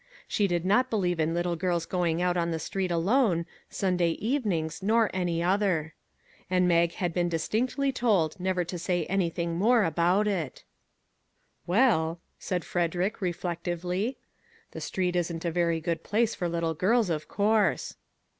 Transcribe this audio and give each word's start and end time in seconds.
She 0.27 0.47
did 0.47 0.65
not 0.65 0.89
believe 0.89 1.19
in 1.19 1.35
65 1.35 1.35
MAG 1.35 1.37
AND 1.37 1.43
MARGARET 1.45 1.59
.little 1.59 1.67
girls 1.75 1.85
going 1.85 2.21
out 2.23 2.35
on 2.35 2.49
the 2.49 2.57
street 2.57 2.89
alone, 2.89 3.45
Sun 3.69 3.97
day 3.97 4.09
evenings, 4.13 4.81
nor 4.81 5.11
any 5.13 5.43
other. 5.43 5.93
And 6.49 6.67
Mag 6.67 6.93
had 6.93 7.13
been 7.13 7.29
distinctly 7.29 7.91
told 7.91 8.39
never 8.39 8.63
to 8.63 8.79
say 8.79 9.05
anything 9.05 9.55
more 9.59 9.83
about 9.83 10.27
it. 10.27 10.63
"Well," 11.67 12.19
said 12.39 12.65
Frederick, 12.65 13.21
reflectively, 13.21 14.17
"the 14.71 14.81
street 14.81 15.15
isn't 15.15 15.45
a 15.45 15.51
very 15.51 15.79
good 15.79 16.01
place 16.01 16.33
for 16.33 16.49
little 16.49 16.73
girls, 16.73 17.11
of 17.11 17.27
course." 17.27 17.95